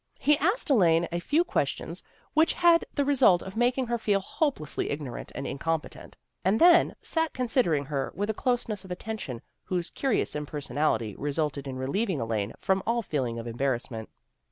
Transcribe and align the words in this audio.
He 0.17 0.35
asked 0.39 0.71
Elaine 0.71 1.07
a 1.11 1.19
few 1.19 1.43
questions 1.43 2.01
which 2.33 2.53
had 2.53 2.85
the 2.95 3.05
result 3.05 3.43
of 3.43 3.55
making 3.55 3.85
her 3.85 3.99
feel 3.99 4.19
hopelessly 4.19 4.89
ignorant 4.89 5.31
and 5.35 5.45
incompetent, 5.45 6.17
and 6.43 6.59
then 6.59 6.95
sat 7.03 7.33
considering 7.33 7.85
her 7.85 8.11
with 8.15 8.27
a 8.27 8.33
closeness 8.33 8.83
of 8.83 8.89
attention 8.89 9.43
whose 9.65 9.91
curious 9.91 10.35
impersonality 10.35 11.15
resulted 11.19 11.67
in 11.67 11.75
relieving 11.77 12.19
Elaine 12.19 12.53
from 12.57 12.81
all 12.87 13.03
feeling 13.03 13.37
of 13.37 13.45
embarrassment. 13.45 14.09